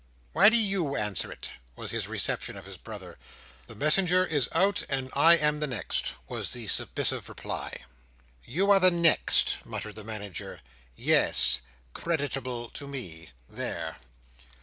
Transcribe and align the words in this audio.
"Why 0.33 0.49
do 0.49 0.57
you 0.57 0.95
answer 0.95 1.31
it?" 1.31 1.51
was 1.75 1.91
his 1.91 2.07
reception 2.07 2.57
of 2.57 2.65
his 2.65 2.77
brother. 2.79 3.19
"The 3.67 3.75
messenger 3.75 4.25
is 4.25 4.49
out, 4.51 4.81
and 4.89 5.11
I 5.13 5.35
am 5.37 5.59
the 5.59 5.67
next," 5.67 6.13
was 6.27 6.53
the 6.53 6.65
submissive 6.69 7.29
reply. 7.29 7.83
"You 8.43 8.71
are 8.71 8.79
the 8.79 8.89
next?" 8.89 9.59
muttered 9.63 9.93
the 9.93 10.03
Manager. 10.03 10.61
"Yes! 10.95 11.59
Creditable 11.93 12.71
to 12.71 12.87
me! 12.87 13.29
There!" 13.47 13.97